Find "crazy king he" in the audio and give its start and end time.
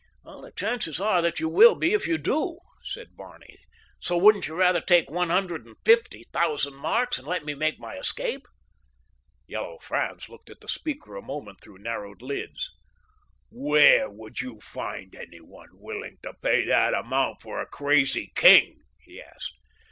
17.67-19.21